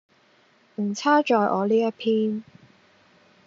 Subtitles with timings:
[0.77, 2.49] 唔差在我呢一篇～